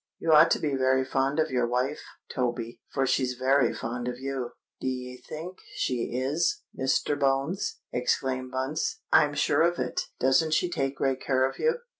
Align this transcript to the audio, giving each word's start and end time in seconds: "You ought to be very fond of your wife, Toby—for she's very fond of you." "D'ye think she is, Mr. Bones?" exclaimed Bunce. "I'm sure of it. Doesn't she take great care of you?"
"You 0.17 0.31
ought 0.33 0.49
to 0.49 0.59
be 0.59 0.73
very 0.75 1.05
fond 1.05 1.39
of 1.39 1.51
your 1.51 1.67
wife, 1.67 2.01
Toby—for 2.33 3.05
she's 3.05 3.35
very 3.35 3.71
fond 3.71 4.07
of 4.07 4.17
you." 4.17 4.53
"D'ye 4.79 5.21
think 5.29 5.59
she 5.75 6.17
is, 6.19 6.63
Mr. 6.75 7.15
Bones?" 7.19 7.81
exclaimed 7.93 8.49
Bunce. 8.49 9.01
"I'm 9.13 9.35
sure 9.35 9.61
of 9.61 9.77
it. 9.77 10.01
Doesn't 10.19 10.55
she 10.55 10.71
take 10.71 10.95
great 10.97 11.21
care 11.21 11.47
of 11.47 11.59
you?" 11.59 11.81